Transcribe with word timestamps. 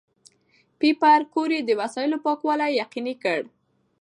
پېیر 0.79 1.21
کوري 1.33 1.59
د 1.63 1.69
وسایلو 1.81 2.17
پاکوالي 2.25 2.69
یقیني 2.81 3.15
کړ. 3.23 3.39